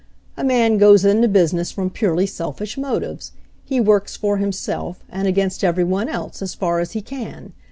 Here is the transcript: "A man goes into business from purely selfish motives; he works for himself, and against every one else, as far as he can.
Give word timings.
"A 0.35 0.43
man 0.43 0.79
goes 0.79 1.05
into 1.05 1.27
business 1.27 1.71
from 1.71 1.91
purely 1.91 2.25
selfish 2.25 2.75
motives; 2.75 3.33
he 3.63 3.79
works 3.79 4.15
for 4.17 4.37
himself, 4.37 4.97
and 5.11 5.27
against 5.27 5.63
every 5.63 5.83
one 5.83 6.09
else, 6.09 6.41
as 6.41 6.55
far 6.55 6.79
as 6.79 6.93
he 6.93 7.03
can. 7.03 7.53